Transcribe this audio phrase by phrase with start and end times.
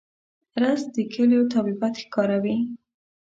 [0.61, 2.57] رس د کلیو طبیعت ښکاروي